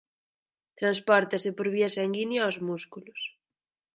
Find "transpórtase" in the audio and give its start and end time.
0.79-1.49